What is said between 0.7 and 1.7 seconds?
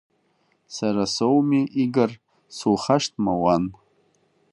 Сара соуми